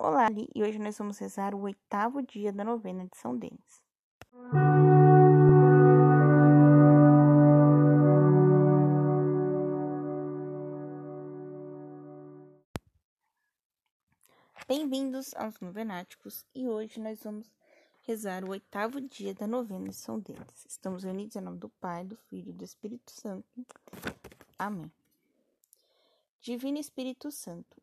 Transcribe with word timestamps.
Olá, 0.00 0.28
e 0.54 0.62
hoje 0.62 0.78
nós 0.78 0.96
vamos 0.96 1.18
rezar 1.18 1.56
o 1.56 1.62
oitavo 1.62 2.22
dia 2.22 2.52
da 2.52 2.62
novena 2.62 3.04
de 3.04 3.16
São 3.16 3.36
Denis. 3.36 3.82
Bem-vindos 14.68 15.34
aos 15.34 15.58
Novenáticos 15.58 16.46
e 16.54 16.68
hoje 16.68 17.00
nós 17.00 17.20
vamos 17.24 17.50
rezar 18.02 18.44
o 18.44 18.50
oitavo 18.50 19.00
dia 19.00 19.34
da 19.34 19.48
novena 19.48 19.88
de 19.88 19.96
São 19.96 20.20
Denis. 20.20 20.64
Estamos 20.68 21.02
reunidos 21.02 21.34
em 21.34 21.40
nome 21.40 21.58
do 21.58 21.70
Pai, 21.70 22.04
do 22.04 22.14
Filho 22.14 22.50
e 22.50 22.52
do 22.52 22.62
Espírito 22.62 23.10
Santo. 23.10 23.48
Amém. 24.56 24.92
Divino 26.40 26.78
Espírito 26.78 27.32
Santo, 27.32 27.82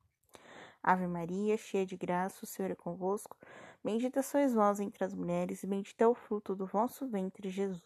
Ave 0.83 1.07
Maria, 1.07 1.57
cheia 1.57 1.85
de 1.85 1.95
graça, 1.95 2.43
o 2.43 2.47
Senhor 2.47 2.71
é 2.71 2.75
convosco. 2.75 3.37
Bendita 3.83 4.21
sois 4.21 4.53
vós 4.53 4.79
entre 4.79 5.03
as 5.03 5.13
mulheres, 5.13 5.63
e 5.63 5.67
bendito 5.67 6.01
é 6.01 6.07
o 6.07 6.13
fruto 6.13 6.55
do 6.55 6.65
vosso 6.65 7.07
ventre, 7.07 7.49
Jesus. 7.49 7.81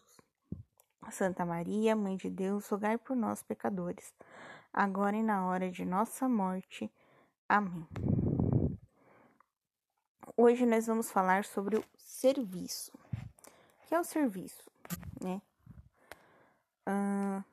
Santa 1.10 1.44
Maria, 1.44 1.94
Mãe 1.94 2.16
de 2.16 2.28
Deus, 2.28 2.68
rogai 2.68 2.98
por 2.98 3.16
nós, 3.16 3.42
pecadores, 3.42 4.12
agora 4.72 5.16
e 5.16 5.22
na 5.22 5.46
hora 5.46 5.70
de 5.70 5.84
nossa 5.84 6.28
morte. 6.28 6.90
Amém. 7.48 7.86
Hoje 10.36 10.66
nós 10.66 10.86
vamos 10.86 11.10
falar 11.10 11.44
sobre 11.44 11.76
o 11.76 11.84
serviço. 11.96 12.92
O 12.92 13.86
que 13.86 13.94
é 13.94 14.00
o 14.00 14.04
serviço, 14.04 14.70
né? 15.20 15.40
Uh, 16.88 17.44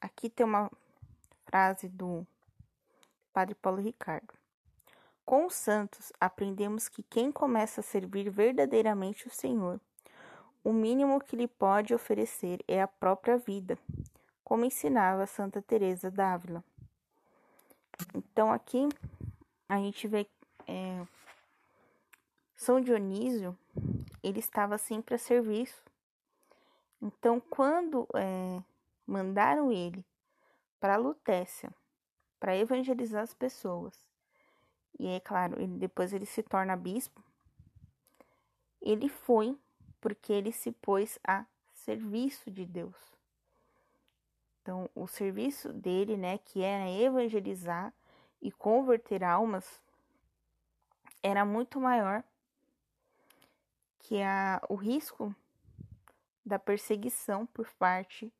aqui 0.00 0.28
tem 0.28 0.46
uma 0.46 0.70
frase 1.46 1.88
do 1.88 2.26
Padre 3.32 3.54
Paulo 3.54 3.80
Ricardo. 3.80 4.39
Com 5.30 5.46
os 5.46 5.54
santos, 5.54 6.12
aprendemos 6.20 6.88
que 6.88 7.04
quem 7.04 7.30
começa 7.30 7.82
a 7.82 7.84
servir 7.84 8.28
verdadeiramente 8.28 9.28
o 9.28 9.30
Senhor, 9.30 9.80
o 10.64 10.72
mínimo 10.72 11.20
que 11.20 11.36
lhe 11.36 11.46
pode 11.46 11.94
oferecer 11.94 12.58
é 12.66 12.82
a 12.82 12.88
própria 12.88 13.38
vida, 13.38 13.78
como 14.42 14.64
ensinava 14.64 15.28
Santa 15.28 15.62
Teresa 15.62 16.10
d'Ávila. 16.10 16.64
Então 18.12 18.50
aqui 18.50 18.88
a 19.68 19.76
gente 19.76 20.08
vê 20.08 20.26
é, 20.66 21.06
São 22.56 22.80
Dionísio, 22.80 23.56
ele 24.24 24.40
estava 24.40 24.78
sempre 24.78 25.14
a 25.14 25.18
serviço 25.18 25.80
então, 27.00 27.38
quando 27.38 28.04
é, 28.16 28.60
mandaram 29.06 29.70
ele 29.70 30.04
para 30.80 30.96
Lutécia 30.96 31.72
para 32.40 32.56
evangelizar 32.56 33.22
as 33.22 33.32
pessoas, 33.32 34.09
e 35.00 35.06
é 35.06 35.18
claro, 35.18 35.58
ele, 35.58 35.78
depois 35.78 36.12
ele 36.12 36.26
se 36.26 36.42
torna 36.42 36.76
bispo, 36.76 37.24
ele 38.82 39.08
foi 39.08 39.58
porque 39.98 40.30
ele 40.30 40.52
se 40.52 40.70
pôs 40.72 41.18
a 41.24 41.46
serviço 41.72 42.50
de 42.50 42.66
Deus. 42.66 42.94
Então, 44.60 44.90
o 44.94 45.06
serviço 45.06 45.72
dele, 45.72 46.18
né, 46.18 46.36
que 46.36 46.62
era 46.62 46.86
evangelizar 46.90 47.94
e 48.42 48.52
converter 48.52 49.24
almas, 49.24 49.80
era 51.22 51.46
muito 51.46 51.80
maior 51.80 52.22
que 54.00 54.20
a, 54.20 54.60
o 54.68 54.74
risco 54.74 55.34
da 56.44 56.58
perseguição 56.58 57.46
por 57.46 57.70
parte 57.78 58.30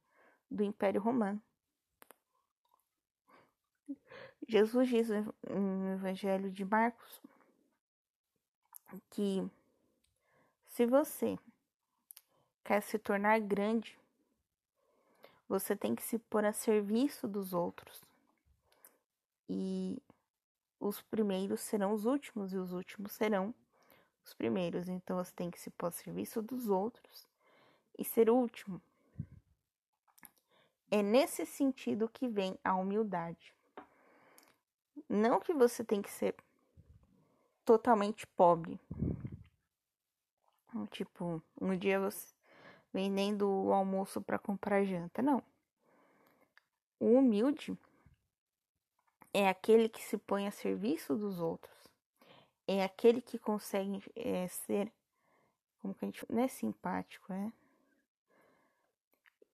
do 0.50 0.62
Império 0.62 1.00
Romano. 1.00 1.40
Jesus 4.50 4.88
diz 4.88 5.08
no 5.08 5.92
Evangelho 5.92 6.50
de 6.50 6.64
Marcos 6.64 7.22
que 9.10 9.48
se 10.66 10.84
você 10.84 11.38
quer 12.64 12.82
se 12.82 12.98
tornar 12.98 13.38
grande, 13.38 13.96
você 15.48 15.76
tem 15.76 15.94
que 15.94 16.02
se 16.02 16.18
pôr 16.18 16.44
a 16.44 16.52
serviço 16.52 17.28
dos 17.28 17.52
outros. 17.52 18.04
E 19.48 20.02
os 20.80 21.00
primeiros 21.00 21.60
serão 21.60 21.92
os 21.92 22.04
últimos 22.04 22.52
e 22.52 22.56
os 22.56 22.72
últimos 22.72 23.12
serão 23.12 23.54
os 24.24 24.34
primeiros. 24.34 24.88
Então 24.88 25.16
você 25.18 25.32
tem 25.32 25.48
que 25.48 25.60
se 25.60 25.70
pôr 25.70 25.86
a 25.86 25.92
serviço 25.92 26.42
dos 26.42 26.68
outros 26.68 27.24
e 27.96 28.04
ser 28.04 28.28
último. 28.28 28.82
É 30.90 31.04
nesse 31.04 31.46
sentido 31.46 32.08
que 32.08 32.26
vem 32.26 32.58
a 32.64 32.74
humildade. 32.74 33.54
Não 35.08 35.40
que 35.40 35.52
você 35.52 35.84
tem 35.84 36.00
que 36.02 36.10
ser 36.10 36.34
totalmente 37.64 38.26
pobre. 38.26 38.80
Tipo, 40.90 41.42
um 41.60 41.76
dia 41.76 41.98
você 41.98 42.34
vendendo 42.92 43.48
o 43.48 43.72
almoço 43.72 44.20
para 44.20 44.38
comprar 44.38 44.84
janta. 44.84 45.22
Não. 45.22 45.42
O 46.98 47.14
humilde 47.14 47.76
é 49.32 49.48
aquele 49.48 49.88
que 49.88 50.02
se 50.02 50.18
põe 50.18 50.46
a 50.46 50.50
serviço 50.50 51.16
dos 51.16 51.40
outros. 51.40 51.76
É 52.66 52.84
aquele 52.84 53.20
que 53.20 53.38
consegue 53.38 54.02
é, 54.14 54.46
ser. 54.48 54.92
Como 55.80 55.94
que 55.94 56.04
a 56.04 56.08
gente. 56.08 56.24
Não 56.28 56.42
é 56.42 56.48
simpático, 56.48 57.32
é 57.32 57.52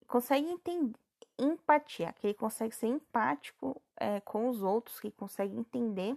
consegue 0.06 0.48
entender 0.48 0.98
empatia, 1.38 2.12
que 2.14 2.26
ele 2.26 2.34
consegue 2.34 2.74
ser 2.74 2.86
empático 2.86 3.80
é, 3.96 4.20
com 4.20 4.48
os 4.48 4.62
outros, 4.62 5.00
que 5.00 5.10
consegue 5.10 5.54
entender 5.56 6.16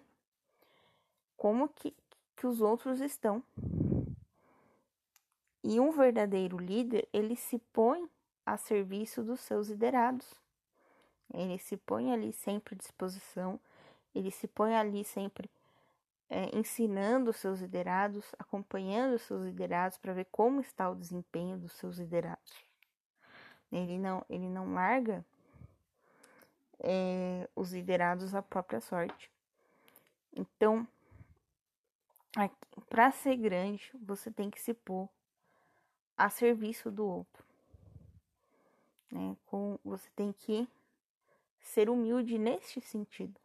como 1.36 1.68
que, 1.70 1.96
que 2.36 2.48
os 2.48 2.62
outros 2.62 3.00
estão. 3.02 3.44
E 5.64 5.80
um 5.80 5.92
verdadeiro 5.92 6.58
líder, 6.58 7.08
ele 7.12 7.36
se 7.36 7.60
põe 7.74 8.10
a 8.46 8.58
serviço 8.58 9.24
dos 9.24 9.42
seus 9.42 9.68
liderados. 9.68 10.34
Ele 11.34 11.58
se 11.60 11.78
põe 11.78 12.12
ali 12.12 12.34
sempre 12.34 12.76
à 12.76 12.78
disposição, 12.78 13.60
ele 14.16 14.32
se 14.32 14.48
põe 14.48 14.76
ali 14.76 15.04
sempre 15.04 15.50
é, 16.30 16.56
ensinando 16.58 17.32
os 17.32 17.38
seus 17.38 17.60
liderados, 17.60 18.34
acompanhando 18.38 19.16
os 19.16 19.22
seus 19.24 19.44
liderados 19.44 19.98
para 19.98 20.14
ver 20.14 20.28
como 20.32 20.62
está 20.62 20.90
o 20.90 20.96
desempenho 20.96 21.58
dos 21.58 21.74
seus 21.74 21.98
liderados. 21.98 22.69
Ele 23.72 24.00
não, 24.00 24.26
ele 24.30 24.50
não 24.50 24.74
larga 24.74 25.26
é, 26.80 27.48
os 27.56 27.72
liderados 27.74 28.34
à 28.34 28.42
própria 28.42 28.82
sorte. 28.82 29.32
Então, 30.36 30.88
para 32.90 33.12
ser 33.12 33.36
grande, 33.38 33.92
você 34.02 34.32
tem 34.32 34.50
que 34.50 34.60
se 34.60 34.74
pôr 34.74 35.10
a 36.18 36.30
serviço 36.30 36.92
do 36.92 37.06
outro. 37.06 37.44
Né? 39.12 39.36
Com, 39.46 39.78
você 39.84 40.10
tem 40.16 40.34
que 40.34 40.68
ser 41.62 41.90
humilde 41.90 42.38
neste 42.38 42.82
sentido. 42.82 43.40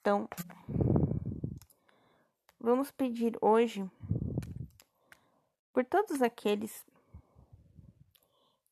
Então, 0.00 0.28
Vamos 2.66 2.90
pedir 2.90 3.38
hoje 3.40 3.88
por 5.72 5.84
todos 5.84 6.20
aqueles 6.20 6.84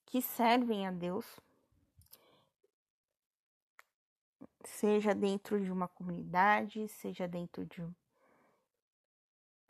que 0.04 0.20
servem 0.20 0.84
a 0.84 0.90
Deus, 0.90 1.38
seja 4.64 5.14
dentro 5.14 5.62
de 5.62 5.70
uma 5.70 5.86
comunidade, 5.86 6.88
seja 6.88 7.28
dentro 7.28 7.64
de 7.66 7.88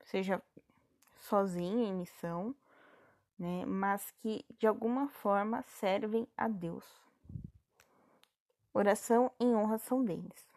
seja 0.07 0.43
sozinho 1.21 1.85
em 1.85 1.93
missão, 1.93 2.57
né, 3.39 3.67
mas 3.67 4.11
que 4.23 4.43
de 4.59 4.67
alguma 4.67 5.07
forma 5.07 5.63
servem 5.65 6.27
a 6.35 6.49
Deus. 6.49 6.87
Oração 8.73 9.31
em 9.39 9.55
honra 9.55 9.77
São 9.77 10.03
Denis. 10.03 10.54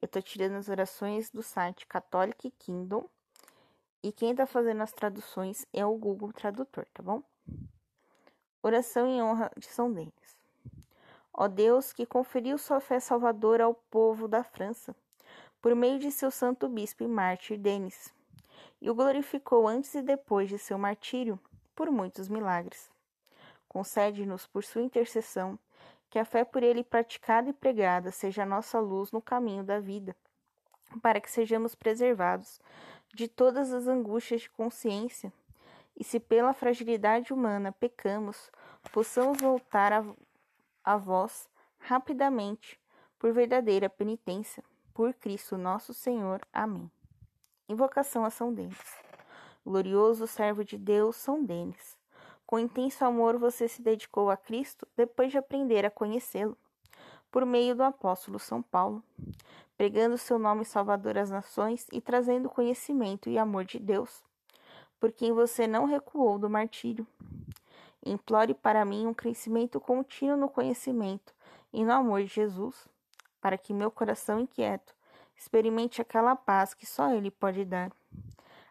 Eu 0.00 0.06
tô 0.06 0.22
tirando 0.22 0.54
as 0.54 0.68
orações 0.68 1.28
do 1.28 1.42
site 1.42 1.84
Catholic 1.86 2.52
Kingdom. 2.52 3.04
E 4.00 4.12
quem 4.12 4.32
tá 4.32 4.46
fazendo 4.46 4.80
as 4.80 4.92
traduções 4.92 5.66
é 5.72 5.84
o 5.84 5.96
Google 5.96 6.32
Tradutor, 6.32 6.86
tá 6.94 7.02
bom? 7.02 7.20
Oração 8.62 9.08
em 9.08 9.20
honra 9.20 9.50
de 9.56 9.66
São 9.66 9.92
Denis. 9.92 10.38
Ó 11.32 11.48
Deus, 11.48 11.92
que 11.92 12.06
conferiu 12.06 12.58
sua 12.58 12.80
fé 12.80 13.00
salvadora 13.00 13.64
ao 13.64 13.74
povo 13.74 14.28
da 14.28 14.44
França, 14.44 14.94
por 15.60 15.74
meio 15.74 15.98
de 15.98 16.12
seu 16.12 16.30
santo 16.30 16.68
bispo 16.68 17.02
e 17.02 17.08
mártir 17.08 17.58
Denis, 17.58 18.14
e 18.80 18.88
o 18.88 18.94
glorificou 18.94 19.66
antes 19.66 19.94
e 19.96 20.02
depois 20.02 20.48
de 20.48 20.58
seu 20.58 20.78
martírio 20.78 21.40
por 21.74 21.90
muitos 21.90 22.28
milagres. 22.28 22.88
Concede-nos, 23.68 24.46
por 24.46 24.62
sua 24.62 24.82
intercessão, 24.82 25.58
que 26.10 26.18
a 26.18 26.24
fé 26.24 26.44
por 26.44 26.62
ele 26.62 26.82
praticada 26.82 27.50
e 27.50 27.52
pregada 27.52 28.10
seja 28.10 28.42
a 28.42 28.46
nossa 28.46 28.80
luz 28.80 29.12
no 29.12 29.20
caminho 29.20 29.62
da 29.62 29.78
vida, 29.78 30.16
para 31.02 31.20
que 31.20 31.30
sejamos 31.30 31.74
preservados 31.74 32.60
de 33.14 33.28
todas 33.28 33.72
as 33.72 33.86
angústias 33.86 34.42
de 34.42 34.50
consciência 34.50 35.32
e 35.98 36.04
se 36.04 36.20
pela 36.20 36.54
fragilidade 36.54 37.32
humana 37.32 37.72
pecamos, 37.72 38.50
possamos 38.92 39.40
voltar 39.40 39.92
a, 39.92 40.04
a 40.84 40.96
vós 40.96 41.48
rapidamente, 41.78 42.78
por 43.18 43.32
verdadeira 43.32 43.90
penitência, 43.90 44.62
por 44.94 45.12
Cristo 45.12 45.58
nosso 45.58 45.92
Senhor. 45.92 46.40
Amém. 46.52 46.88
Invocação 47.68 48.24
a 48.24 48.30
São 48.30 48.54
Denis. 48.54 48.78
Glorioso 49.66 50.26
servo 50.26 50.64
de 50.64 50.78
Deus, 50.78 51.16
São 51.16 51.44
Denis. 51.44 51.97
Com 52.48 52.58
intenso 52.58 53.04
amor 53.04 53.36
você 53.36 53.68
se 53.68 53.82
dedicou 53.82 54.30
a 54.30 54.36
Cristo 54.38 54.88
depois 54.96 55.30
de 55.30 55.36
aprender 55.36 55.84
a 55.84 55.90
conhecê-lo, 55.90 56.56
por 57.30 57.44
meio 57.44 57.76
do 57.76 57.82
apóstolo 57.82 58.38
São 58.38 58.62
Paulo, 58.62 59.04
pregando 59.76 60.16
seu 60.16 60.38
nome 60.38 60.64
salvador 60.64 61.18
às 61.18 61.28
nações 61.28 61.86
e 61.92 62.00
trazendo 62.00 62.48
conhecimento 62.48 63.28
e 63.28 63.36
amor 63.36 63.66
de 63.66 63.78
Deus 63.78 64.24
por 64.98 65.12
quem 65.12 65.30
você 65.30 65.66
não 65.66 65.84
recuou 65.84 66.38
do 66.38 66.48
martírio. 66.48 67.06
Implore 68.02 68.54
para 68.54 68.82
mim 68.82 69.06
um 69.06 69.12
crescimento 69.12 69.78
contínuo 69.78 70.38
no 70.38 70.48
conhecimento 70.48 71.34
e 71.70 71.84
no 71.84 71.92
amor 71.92 72.22
de 72.22 72.28
Jesus, 72.28 72.88
para 73.42 73.58
que 73.58 73.74
meu 73.74 73.90
coração 73.90 74.40
inquieto 74.40 74.94
experimente 75.36 76.00
aquela 76.00 76.34
paz 76.34 76.72
que 76.72 76.86
só 76.86 77.12
Ele 77.12 77.30
pode 77.30 77.62
dar. 77.66 77.92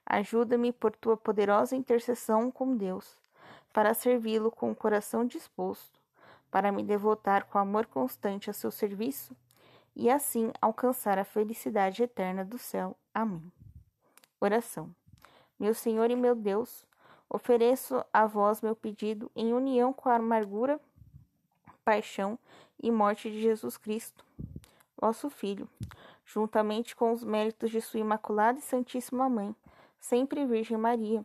Ajuda-me 0.04 0.74
por 0.74 0.96
tua 0.96 1.16
poderosa 1.16 1.76
intercessão 1.76 2.50
com 2.50 2.76
Deus, 2.76 3.16
para 3.78 3.94
servi-lo 3.94 4.50
com 4.50 4.72
o 4.72 4.76
coração 4.76 5.24
disposto, 5.24 6.02
para 6.50 6.72
me 6.72 6.82
devotar 6.82 7.46
com 7.46 7.60
amor 7.60 7.86
constante 7.86 8.50
a 8.50 8.54
seu 8.54 8.72
serviço 8.72 9.36
e 9.96 10.10
assim 10.10 10.52
alcançar 10.60 11.20
a 11.20 11.24
felicidade 11.24 12.02
eterna 12.02 12.44
do 12.44 12.58
céu. 12.58 12.98
Amém. 13.14 13.52
Oração. 14.42 14.90
Meu 15.60 15.76
Senhor 15.76 16.10
e 16.10 16.16
meu 16.16 16.34
Deus, 16.34 16.88
ofereço 17.30 18.04
a 18.12 18.26
vós 18.26 18.64
meu 18.64 18.76
pedido 18.76 19.30
em 19.36 19.54
união 19.54 19.94
com 19.94 20.10
a 20.10 20.16
amargura, 20.16 20.80
paixão 21.86 22.40
e 22.82 22.90
morte 22.90 23.30
de 23.30 23.40
Jesus 23.40 23.78
Cristo, 23.78 24.26
vosso 25.00 25.30
Filho, 25.30 25.70
juntamente 26.26 26.96
com 26.96 27.12
os 27.12 27.24
méritos 27.24 27.70
de 27.70 27.80
Sua 27.80 28.00
Imaculada 28.00 28.58
e 28.58 28.64
Santíssima 28.64 29.30
Mãe, 29.30 29.56
sempre 30.00 30.48
Virgem 30.48 30.78
Maria, 30.78 31.24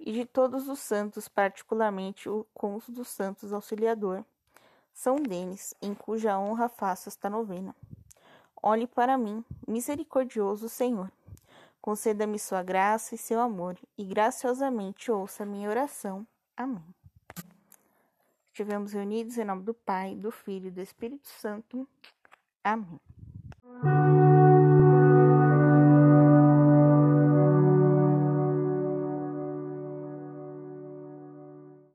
e 0.00 0.12
de 0.12 0.24
todos 0.24 0.68
os 0.68 0.80
santos, 0.80 1.28
particularmente 1.28 2.28
com 2.52 2.74
os 2.74 2.88
dos 2.88 3.08
santos 3.08 3.52
auxiliador, 3.52 4.24
São 4.92 5.16
Denis, 5.16 5.74
em 5.80 5.94
cuja 5.94 6.38
honra 6.38 6.68
faço 6.68 7.08
esta 7.08 7.30
novena. 7.30 7.76
Olhe 8.62 8.86
para 8.86 9.16
mim, 9.16 9.44
misericordioso 9.68 10.68
Senhor 10.68 11.10
Conceda-me 11.80 12.38
sua 12.38 12.62
graça 12.62 13.14
e 13.14 13.18
seu 13.18 13.40
amor, 13.40 13.78
e 13.96 14.04
graciosamente 14.04 15.10
ouça 15.10 15.46
minha 15.46 15.70
oração. 15.70 16.26
Amém. 16.56 16.84
Estivemos 18.48 18.92
reunidos 18.92 19.38
em 19.38 19.44
nome 19.44 19.62
do 19.62 19.72
Pai, 19.72 20.14
do 20.14 20.30
Filho 20.30 20.68
e 20.68 20.70
do 20.70 20.80
Espírito 20.82 21.28
Santo. 21.28 21.88
Amém. 22.62 23.00